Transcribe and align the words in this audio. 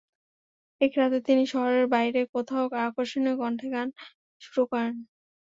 এক 0.81 0.91
রাতে 0.99 1.19
তিনি 1.27 1.43
শহরের 1.51 1.85
বাইরে 1.93 2.21
কোথাও 2.33 2.65
আকর্ষণীয় 2.81 3.35
কণ্ঠে 3.41 3.67
গান 3.73 3.87
শুরু 4.41 4.63
করেন। 4.71 4.93